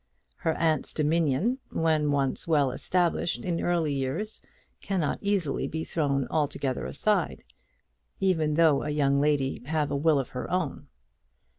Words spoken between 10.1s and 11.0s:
of her own.